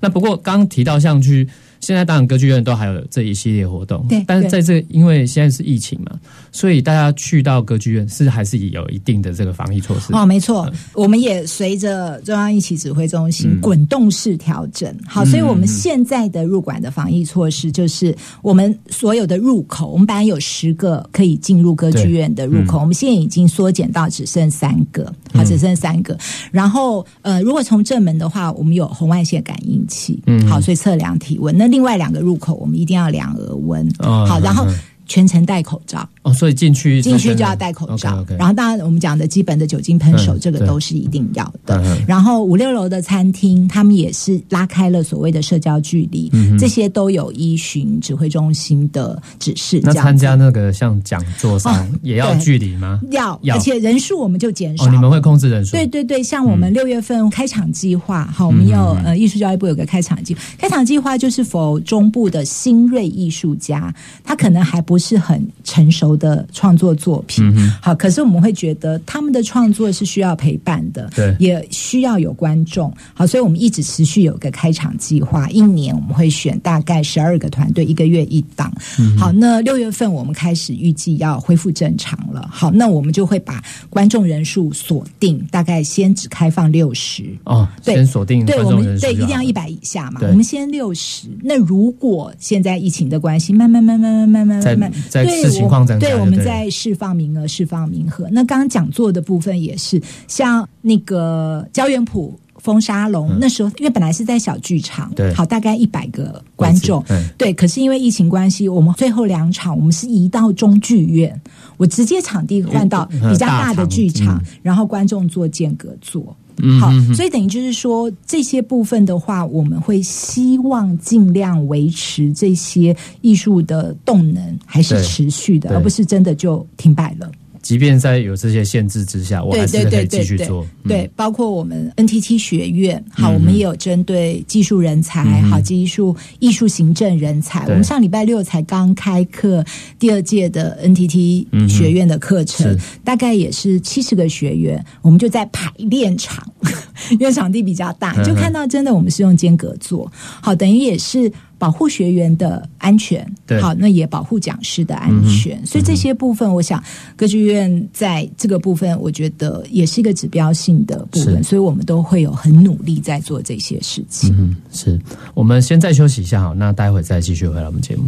[0.00, 1.48] 那不过刚刚提到像去。
[1.80, 4.22] 现在当然歌剧院都还有这一系列活动，对。
[4.26, 6.18] 但是在这，因为现在是疫情嘛，
[6.52, 10.12] 所以大家去到歌剧院是还是有一定的这个防疫措施。
[10.12, 14.92] 哦，没错，我们也随着中央疫情指挥中心滚动式调整。
[15.06, 26.18] 好，所以我们现在的入馆的防疫措施就是，我们所有的入口，我们本来有十个可以进入歌剧院的入口，我们现在已经缩减到只剩三个，好，只剩三个。
[26.50, 31.56] 然后，呃，如果从正门的话，我们有红外线感应器，嗯，好，所以测量体温。
[31.56, 33.88] 那另外两个入口，我们一定要量额温。
[34.00, 34.66] 好，然后。
[35.08, 38.24] 全程戴口罩哦，所以进去进去就要戴口罩。
[38.38, 41.82] 然后当然我们讲的基本的酒精喷手，这个都是一定要的。
[42.06, 49.80] 然后五六楼的餐厅，他们也是拉开了所谓的社交距离，这些都有依循指挥中心的指示。
[49.82, 53.00] 那参加那个像讲座上也要距离吗？
[53.10, 54.86] 要，而且人数我们就减少。
[54.88, 55.72] 你们会控制人数？
[55.72, 64.97] 对对对，像我们六月份开场计划，好，我们有呃艺术教育部有个开场计，开场计划就是否中部的新锐艺术家，他可能还不。
[64.98, 78.72] 是很成熟的创作作品，好，可是我们会觉得他们的创作是需要陪伴的，对，也需要有观众，好，所以我们一直持续有个开场计划，一年我们会选大概十二个团队，一个月一档，
[79.18, 87.24] 好，那六月份我们开始预计要恢复正常了，好，那我们就会把观众人数锁定，大概先只开放六十。
[87.44, 94.87] 哦，先锁定，对我们对一定要一百以下嘛，我们先六十，那如果现在疫情的关系，慢慢慢慢慢慢慢慢慢。
[95.08, 98.28] 在视情况对，我们在释放名额，释放名额。
[98.30, 107.04] 那刚刚讲座的部分也是，像那个胶原谱风沙龙，那时候因为本来是在小剧场，对，好大概一百个观众，
[107.36, 107.52] 对。
[107.52, 111.40] 可是因为疫情关系，我们最后两场我们是移到中剧院，
[111.76, 116.36] 我直接场地换到比较大的剧场，然后观众做间隔座。
[116.80, 127.30] 好，所以等于就是说，这些部分的话，我们会希望尽量维持这些艺术的动能还是持续的，而不是真的就停摆了。
[127.68, 130.66] 即便在有这些限制之下，我还是可以继续做。
[130.84, 137.66] 对，包括我们 NTT 学院，好，我们也有针对技术人才，好，技术艺术行政人才。
[137.66, 139.62] 我们上礼拜六才刚开课，
[139.98, 146.50] 第二届的 NTT 学院的课程，大概也是七十个学员，我们就在排练场，
[147.12, 151.30] 因为场地比较大，就看到真的我们是用间隔做，好，等于也是。
[151.58, 153.26] 保护学员的安全，
[153.60, 156.82] 好，那也保护讲师的安全，所以这些部分，我想
[157.16, 164.32] 歌剧院在这个部分，我觉得也是一个指标性的部分，所以我们都会有很努力在做这些事情。
[164.38, 164.98] 嗯，是
[165.34, 168.04] 我们先再休息一下，好，那待会再继续回来我们节目。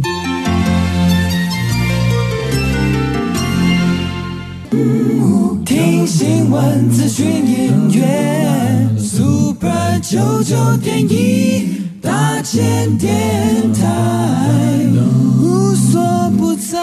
[5.65, 11.80] 听新闻、资讯、音乐，Super 九九点一。
[12.01, 14.79] 大千电台
[15.39, 16.01] 无所
[16.37, 16.79] 不在。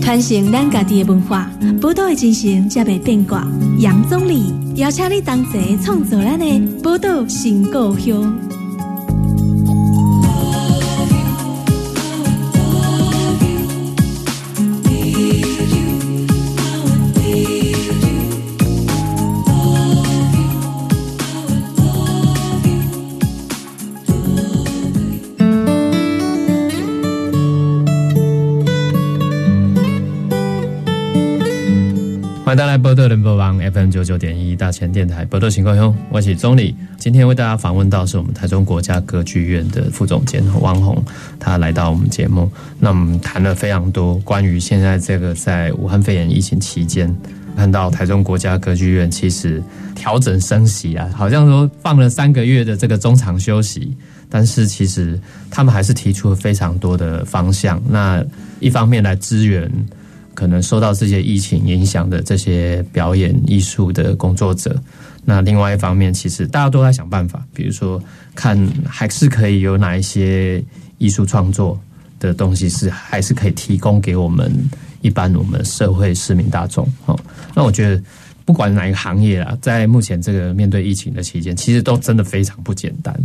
[0.00, 3.46] 传承咱家己的文化，报道的进行才袂变卦。
[3.78, 6.46] 杨总理邀请你同齐创造咱的
[6.82, 8.32] 报道新故乡。
[32.54, 36.72] 大家来波多人播网 FM 九九点一大千电台波特情况兄，我是钟理。
[36.98, 41.04] 今天为大家访问到是我们台中国家歌剧院的副总监汪宏，
[41.40, 42.48] 他来到我们节目。
[42.78, 47.12] 那我们谈了非常多关于现在这个在武汉肺炎疫情期间，
[47.56, 49.60] 看到台中国家歌剧院其实
[49.96, 53.92] 调整升息啊，好像说放了三个月的这个中场休息，
[54.30, 55.18] 但是其实
[55.50, 57.82] 他们还是提出了非常多的方向。
[57.88, 58.24] 那
[58.60, 59.68] 一方面来支援。
[60.34, 64.76] 可能受到这些疫情影响的这些表演艺术的工作者，
[65.24, 68.02] 那另外一方面，其实大家都在想办法，比如说
[68.34, 70.62] 看还是可以有哪一些
[70.98, 71.80] 艺术创作
[72.18, 74.52] 的东西是还是可以提供给我们
[75.00, 76.86] 一般我们社会市民大众。
[77.06, 77.18] 哦，
[77.54, 78.02] 那我觉得
[78.44, 83.18] 不管哪一个行业啊，在目前这个面对疫情的期间，其实都真的非常不简单。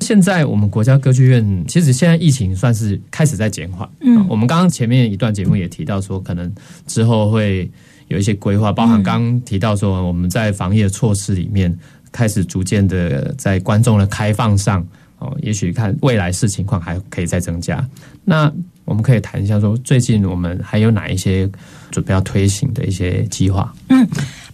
[0.00, 3.88] 现在我们国家歌剧院，其实现在疫情算是开始在减缓。
[4.00, 6.52] 嗯，我们刚刚前面一段节目也提到说，可能
[6.86, 7.70] 之后会
[8.08, 11.76] 有一些规划，包含刚刚提到说，我们在防疫的措施里面
[12.10, 14.84] 开始逐渐的在观众的开放上，
[15.18, 17.86] 哦，也许看未来是情况还可以再增加。
[18.24, 18.52] 那
[18.84, 21.48] 我们可以谈一下说，最近我们还有哪一些
[21.90, 23.72] 准备要推行的一些计划？
[23.88, 24.08] 嗯。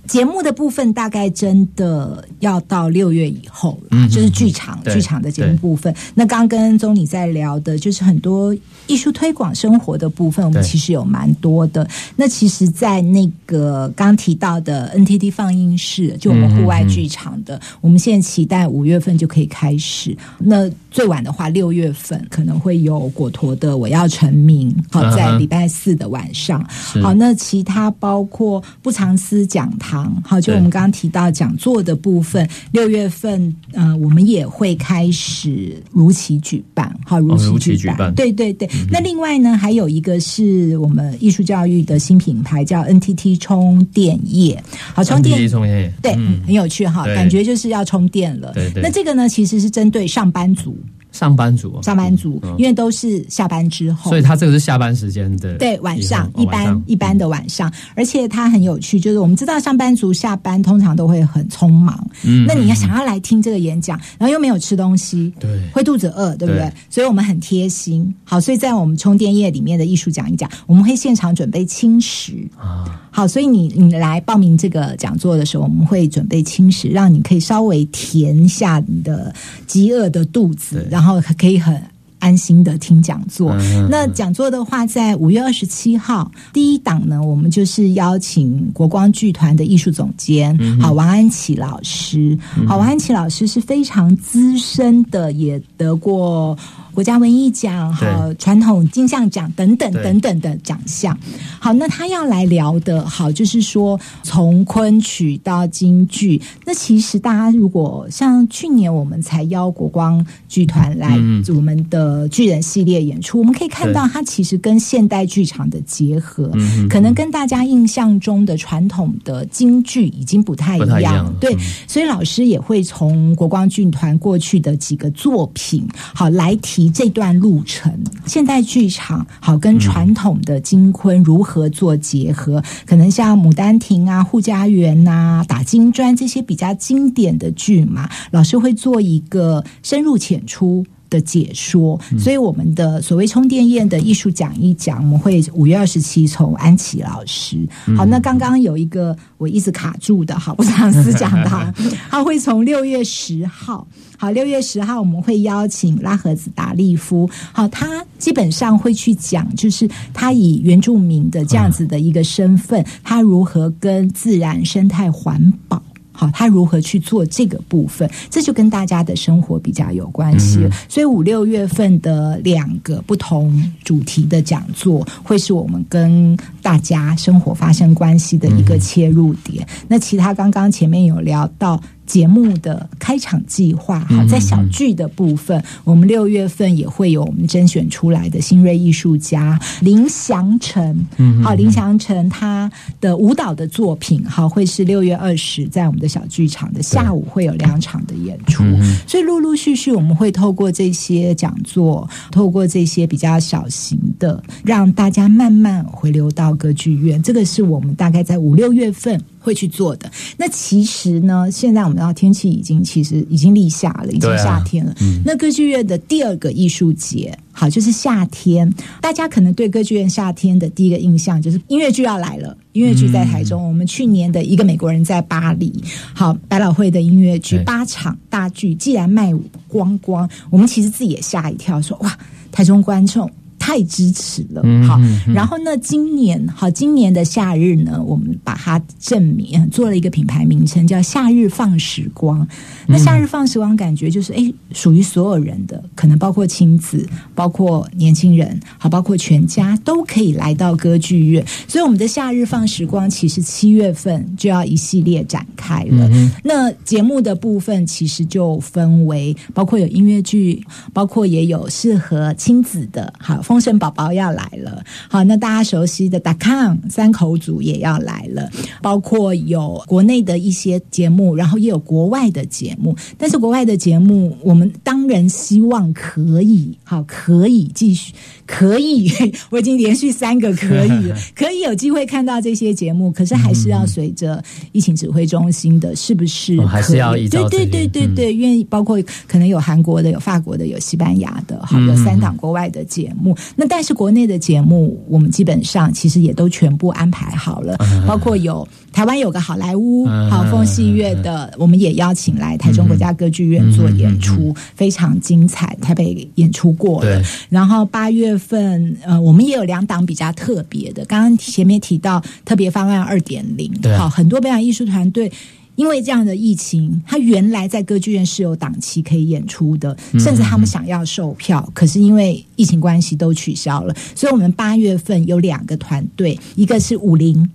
[0.09, 5.95] 节目的部分大概真的要到六月以后了，就是剧场剧场的节目部分。
[6.15, 11.87] 那刚跟总理在聊的，就是很多艺术推广生活的部分，我们其实有蛮多的。
[12.15, 20.17] 那其实，在那个刚提到的 NTT 放映室，就我们户外剧场的，我们现在期待五月份就可以开始。
[20.39, 26.65] 那最晚的话，六月份可能会有果陀的《我要成名》，好在礼拜四的晚上。
[27.03, 29.96] 好，那其他包括不藏私讲堂。
[30.25, 36.95] 好，就我们刚刚提到讲座的部分，六月份，嗯，我们也会开始如期举办。
[37.05, 38.15] 好，如期举办。
[38.15, 38.69] 对对对。
[38.91, 44.63] 那另外呢，还有一个是我们艺术教育的新品牌，叫 NTT 充电业。
[44.95, 46.13] 好，充电充电液，对，
[46.47, 48.53] 很有趣哈，感觉就是要充电了。
[48.53, 48.83] 对对。
[48.83, 50.77] 那这个呢，其实是针对上班族。
[51.17, 66.71] 上班族，上班族，因为都是下班之后，所以他这个是下班时间的，对，晚上一般一般的晚上，而且他很有趣，就是我们知道上班族下班通常都会很匆忙，嗯，那你要想要来听这个演讲，然后又没有吃东西，对，会肚子饿，对不对？
[66.91, 72.47] 所以我们很贴心，好，所以在我们充电业里面的艺术讲一讲，我们会现场准备轻食。
[72.59, 73.01] 啊。
[73.17, 79.35] 好，所以你你来报名这个讲座的时候，我们会准备轻食，让你可以稍微填下你的
[79.67, 81.06] 饥饿的肚子，然后
[81.39, 81.81] 可以很
[82.19, 83.55] 安心的听讲座。
[83.91, 92.37] 那讲座的话，在五月二十七号第一档呢，我们就是邀请国光剧团的艺术总监，好王安琪老师。
[92.67, 96.57] 好，王安琪老师是非常资深的，也得过。
[96.97, 101.15] 国家文艺奖、哈传统金像奖等等等等的奖项。
[101.61, 106.41] 好，那他要来聊的，好，就是说从昆曲到京剧。
[106.65, 111.19] 那其实大家如果像去年我们才邀国光剧团来
[111.55, 116.51] 我们的巨人系列演出，我们可以看到它其实跟现代剧场的结合，
[116.89, 121.31] 可能跟大家印象中的传统的京剧已经不太一样。
[121.39, 121.55] 对，
[121.87, 126.86] 所以老师也会从国光剧团过去的几个作品，好来提。
[126.91, 127.93] 这段路程，
[128.27, 132.63] 现代剧场好跟传统的金昆如何做结合？
[132.85, 140.85] 可能像《牡丹亭》啊、《护家园》呐、《打金砖》这些比较经典的剧嘛，老师会做一个深入浅出。
[141.17, 147.67] 的解说，所以我们的所谓充电宴的艺术讲一讲，我们会五月二十七从安琪老师。
[147.97, 151.73] 好，那刚刚有一个我一直卡住的，好，我想思讲他，
[152.11, 153.87] 他会从六月十号，
[154.19, 165.83] 好，六月十号我们会邀请拉合子达利夫，好，他基本上会去讲，就是他以原住民的这样子的一个身份，他如何跟自然生态环保。
[166.17, 168.11] 好，他如何去做这个部分？
[168.31, 170.71] 这就跟大家的生活比较有关系了。
[170.89, 179.67] 所以五六月份的两个不同主题的讲座，会是我们跟大家生活发生关系的一个切入点。
[179.87, 181.81] 那其他刚刚前面有聊到。
[182.07, 198.63] 节目的开场计划，好，在小剧的部分，我们六月份也会有我们甄选出来的新锐艺术家林祥成，嗯，好，林祥成他的舞蹈的作品，好，会是六月二十在我们的小剧场的下午会有两场的演出，
[199.07, 209.21] 所以陆陆续续我们会透过这些讲座，透过这些比较小型的，让大家慢慢回流到歌剧院，这个是我们大概在五六月份。
[209.47, 210.11] 会去做的。
[210.37, 214.93] 那其实呢，现在我们知道天气已经其实已经立夏了，已经夏天了。
[215.25, 218.69] 那歌剧院的第二个艺术节，好，就是夏天。
[219.01, 222.57] 大家可能对歌剧院夏天的第一个印象就是音乐剧要来了。
[222.73, 225.73] 音乐剧在台中，我们去年的一个美国人在巴黎，
[226.13, 229.33] 好，百老汇的音乐剧八场大剧，既然卖
[229.69, 232.19] 光光，我们其实自己也吓一跳，说哇，
[232.51, 233.31] 台中观众。
[233.67, 234.97] 太支持了，好。
[235.35, 242.47] 然后呢，今年好，今年的夏日呢，我们把它证明做了一个品牌名称，叫“夏日放时光”。
[242.87, 247.05] 那“夏日放时光”感觉就是，哎，属于所有人的，可能包括亲子，
[247.35, 251.45] 包括年轻人，好，包括全家都可以来到歌剧院。
[251.67, 256.09] 所以，我们的“夏日放时光”其实七月份就要一系列展开了。
[256.45, 263.43] 那节目的部分其实就分为，包括有音乐剧，包括也有适合亲子的，好。
[263.57, 268.51] 风神宝宝要来了，好，那大家熟悉的达康三口组也要来了，
[268.83, 272.95] 包括有国内的一些节目，然后也有国外的节目。
[273.17, 278.13] 但是国外的节目，我们当然希望可以，好，可以继续，
[278.45, 279.11] 可以，
[279.49, 283.11] 我已经连续三个可以了， 可以有机会看到这些节目。
[283.11, 286.61] 可是还是要随着疫情指挥中心的，是不是？
[286.67, 293.35] 还是要对对对对对，因为包括可能有韩国的，有法国的，有西班牙的，好，有三档国外的节目。
[293.55, 297.77] 那但是国内的节目，我们基本上其实也都全部安排好了，
[298.07, 305.77] 包括有台湾有个好莱坞好风戏乐的，我们也邀请来台中国家歌剧院做演出，非常精彩。
[305.81, 315.31] 台北演出过了，然后八月份呃，我们也有两档比较特别的，刚刚前面提到特别方案二点零，好，很多表演艺术团队。
[315.77, 323.95] 因为这样的疫情，他原来在歌剧院是有档期可以演出的，甚至他们想要售票，可是因为疫情关系都取消了。
[324.15, 327.49] 所以，我们八月份有两个团队，一个是武林，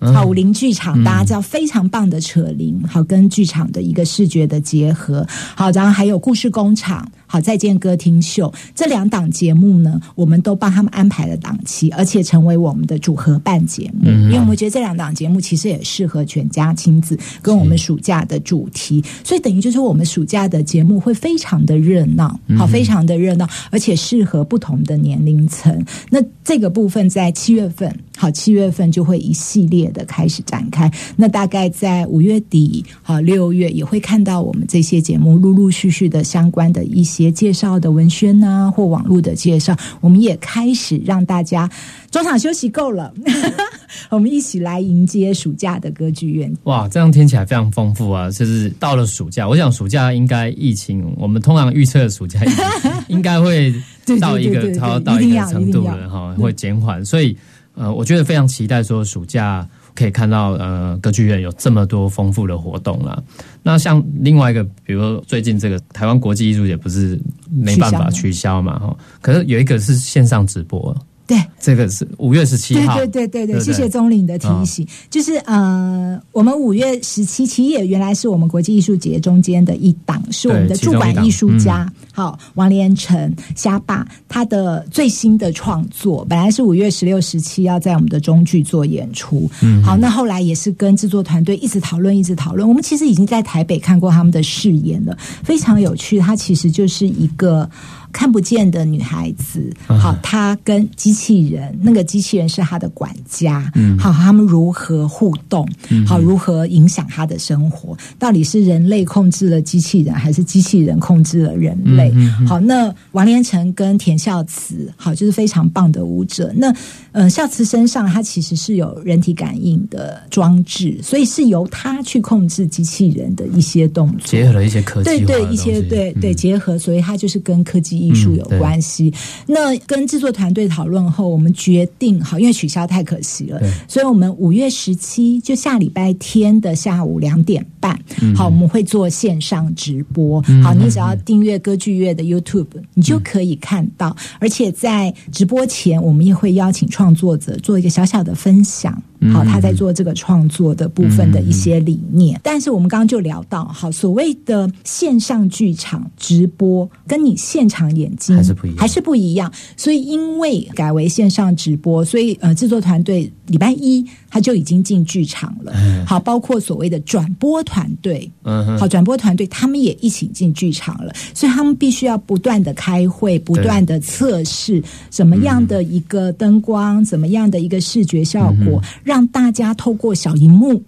[0.00, 7.10] 好武林剧场，大家知道非常棒的扯铃，好跟剧场的一个视觉的结合，好，然后还有故事工厂。
[7.34, 14.08] 好，再见歌厅秀这两档节目呢，我们都帮他们安排了档期，而且成为我们的组合办节目。
[14.08, 25.84] 因为我们觉得这两档节目其实也适合全家亲子，跟我们暑假的主题，所以等于就是我们暑假的节目会非常的热闹，好，非常的热闹，而且适合不同的年龄层。
[26.10, 30.88] 那这个部分在七月份，好，七月份就会一系列的开始展开。
[31.16, 37.23] 那大概在五月底，好，六月也会看到我们这些节目陆陆续续的相关的一些。
[37.30, 41.70] 介绍的文宣呐，或网络的介绍，我们也开始让大家
[42.10, 43.12] 中场休息够了，
[44.10, 46.52] 我们一起来迎接暑假的歌剧院。
[46.64, 48.30] 哇，这样听起来非常丰富啊！
[48.30, 52.40] 就是到了暑假，我想暑假应该疫情，我们通常预测暑假
[53.08, 53.74] 应该会
[54.20, 57.04] 到一个超到一个程度了哈，会减缓。
[57.04, 57.36] 所以
[57.74, 59.66] 呃，我觉得非常期待说暑假。
[59.94, 63.22] 可以看到，呃，歌剧院有这么多丰富的活动了。
[63.62, 67.18] 那像另外一个，比如说最近这个台湾国际艺术节不是
[67.50, 68.78] 没办法取消嘛？
[68.78, 70.96] 哈，可是有一个是线上直播。
[71.26, 72.98] 对，这个是五月十七号。
[72.98, 74.86] 对对对对对，谢谢钟岭的提醒。
[75.08, 89.50] 就是呃，我们五月十七，其实也原来是我们国际艺术节中间的一档，是我们的驻馆艺术家，好王连成虾爸他的最新的创作，本来是五月十六、十七要在我们的中剧做演出。
[89.62, 92.68] 嗯，好，那后来也是跟制作团队一直讨论，一直讨论。
[92.68, 96.18] 我们其实已经在台北看过他们的试演了，非常有趣。
[96.18, 97.66] 它其实就是一个。
[98.14, 105.68] 看不见的女孩子，好，她跟机器人，那个机器人是她的管家，嗯，好，他们如何互动，
[106.06, 107.98] 好，如何影响她的生活？
[108.16, 112.12] 到底是人类控制了机器人，还是机器人控制了人类？
[112.46, 116.52] 好，那王连成跟田孝慈，好，就是非常棒的舞者。
[116.56, 116.72] 那
[117.10, 129.12] 呃，孝慈身上他其实是有人体感应的装置，所以是由他去控制机器人的一些动作，结合了一些科技，对对，一些对对结合，所以他就是跟科技艺术有关系。
[129.46, 137.98] 那跟制作团队讨论后，我们决定好，因为取消太可惜了，所以我们五月十七就下礼拜天的下午两点半，
[138.36, 140.42] 好，我们会做线上直播。
[140.62, 144.14] 好，你只要订阅歌剧院的 YouTube，你就可以看到。
[144.38, 149.02] 而且在直播前，我们也会邀请创作者做一个小小的分享。
[149.32, 152.40] 好，他在做这个创作的部分的一些理念。
[152.42, 159.52] 但是我们刚刚就聊到，好，所谓的线上剧场直播，跟你现场演技还是不一样，还是不一样。
[159.76, 164.04] 所以因为改为线上直播，所以呃，制作团队礼拜一
[164.34, 165.72] 他就已经进剧场了。
[166.04, 171.14] 好，包括所谓的转播团队，嗯，好，转播团队他们也一起进剧场了。
[171.32, 180.82] 所以他们必须要不断的开会，不断的测试怎么样的一个灯光，怎么样的一个视觉效果，让让大家透过小荧幕。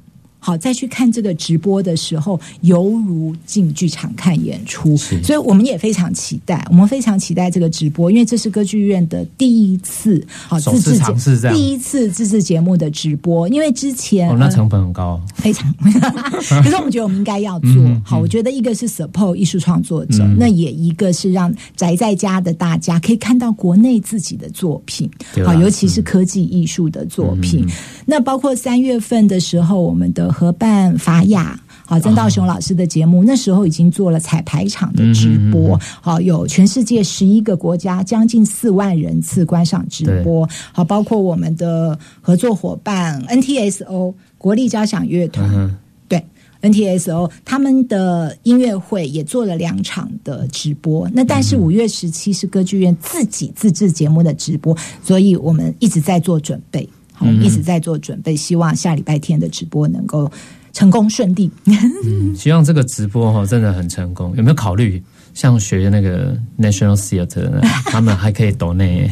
[0.46, 15.74] 好，再去看这个直播的时候，犹如进剧场看演出，所以我们也非常期待，我们非常期待这个直播，因为这是歌剧院的第一次好自制节第一次自制节目的直播，因为之前哦，那成本很高，非常。
[16.62, 17.72] 可是我们觉得我们应该要做。
[18.04, 25.10] 好，我觉得一个是 support 艺术创作者，那也一个是让宅在家的大家可以看到国内自己的作品，
[25.44, 27.66] 好，尤其是科技艺术的作品。
[28.04, 30.35] 那包括三月份的时候，我们的。
[30.36, 45.74] 合办法雅，好曾道雄老师的节目，那时候已经做了彩排场的直播，好有全世界十一个国家将近四万人次观赏直播，好包括我们的合作伙伴 NTSO 国立交响乐团，
[46.06, 46.22] 对
[46.60, 51.08] NTSO 他们的音乐会也做了两场的直播。
[51.14, 56.86] 那但是五月十七是歌剧院自己自制节目的直播，所以我们一直在做准备。
[57.18, 60.30] 我们一直在做准备，希望下礼拜天的直播能够
[60.72, 61.50] 成功顺利。
[62.36, 64.34] 希望这个直播哈真的很成功。
[64.36, 65.02] 有没有考虑？
[65.36, 67.60] 像学那个 National Theatre，
[67.92, 69.06] 他们还可以抖内。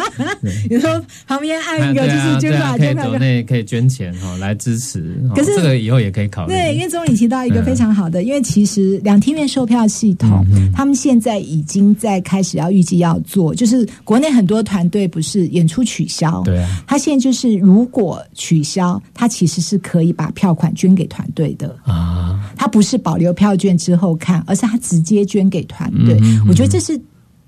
[0.70, 5.22] 你说旁边按一个 就是捐款，可以抖内可以捐钱哈来支持。
[5.34, 6.54] 可是这个以后也可以考虑。
[6.54, 25.65] 对，因为总理提到一个非常好的，因为其实两厅院售票系统，他们现在已经在开始要预计要做，就是国内很多团队不是演出取消，对啊，他现在就是如果取消，他其实是可以把票款捐给团队的啊，他不是保留票券之后看，而是他直接捐给。
[25.66, 26.98] 团队，我觉得这是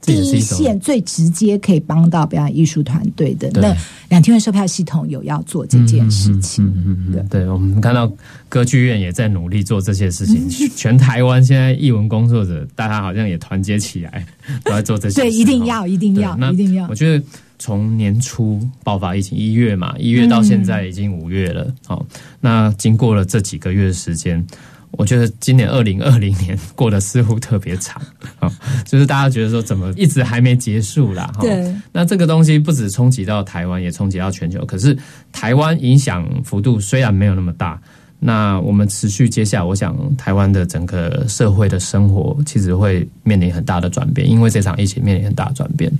[0.00, 3.50] 第一线最直接可以帮到表演艺术团队的。
[3.54, 3.76] 那
[4.08, 6.64] 两天的售票系统有要做这件事情，
[7.12, 8.10] 对，对我们看到
[8.48, 10.48] 歌剧院也在努力做这些事情。
[10.76, 14.24] 全台湾现在艺文工作者，大家好像也团结起来，
[14.64, 15.20] 都在做这些。
[15.20, 16.86] 对，一定要，一定要，一定要。
[16.88, 17.24] 我觉得
[17.58, 21.74] 从年初爆发疫情一月嘛，一月到现在已经五月了。
[21.84, 22.06] 好，
[22.40, 24.46] 那经过了这几个月的时间。
[24.92, 28.02] 我觉得今年二零二零年过得似乎特别长
[28.40, 28.50] 啊，
[28.84, 31.30] 就是大家觉得说怎么一直还没结束啦？
[31.34, 31.74] 哈，对。
[31.92, 34.64] 那这个东西不止冲击到台湾，也冲击到全球。
[34.64, 34.96] 可是
[35.32, 37.80] 台湾影响幅度虽然没有那么大，
[38.20, 45.92] 那我们持续接下来，我想台湾的整个社会的生活其实会面临很大的转变，因为这场疫情面临很大的转变。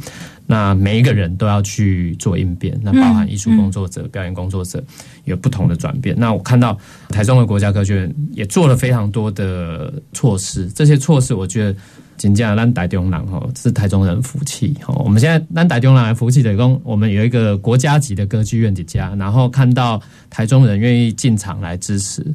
[0.51, 4.83] 那每一个人都要去做应变，那包含艺术工作者、表演工作者
[5.27, 6.17] 有不同的转变。
[6.19, 6.77] 那我看到
[7.11, 11.77] 台中的国家歌剧院也做了非常多的措施，这些措施我觉得，
[12.19, 14.95] 仅讲让台中人哈是台中人福气哈。
[14.97, 19.99] 我们现在让台中人福气的工，我们有一个国家级的歌剧院的家，然后看到
[20.29, 22.27] 台中人愿意进场来支持。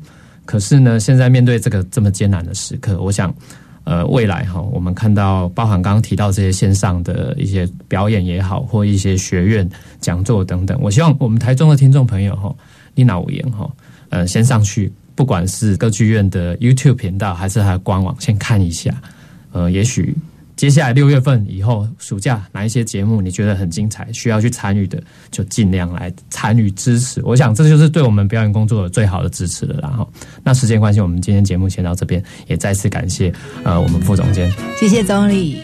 [0.46, 3.32] 可是呢，现在面对这个这么艰难的时刻，我想。
[3.86, 9.70] 呃，未来哈，我们看到包含刚刚提到这些线上的一些表演也好，或一些学院
[10.00, 12.56] 讲座等等，我希望我们台中的听众朋友哈，
[12.96, 13.70] 丽娜五言哈，
[14.08, 18.90] 呃，先上去，不管是歌剧院的 YouTube 频道，还是它的官网，先看一下，
[19.54, 20.14] 呃，也许。
[20.56, 25.02] 接下来六月份以后，暑假哪一些节目你觉得很精彩，需要去参与的，
[25.32, 27.20] 就尽量来参与支持。
[27.26, 29.80] 我想这就是对我们表演工作的最好的支持了。
[29.82, 30.08] 然后，
[30.44, 33.34] 那时间关系，我们今天节目先到这边，也再次感谢
[33.64, 34.50] 呃我们副总监，
[34.80, 35.60] 谢谢总理。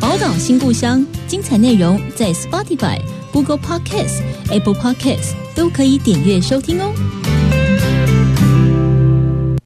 [0.00, 2.98] 宝岛新故乡，精彩内容在 Spotify、
[3.30, 6.90] Google Podcasts、Apple Podcasts 都可以点阅收听哦。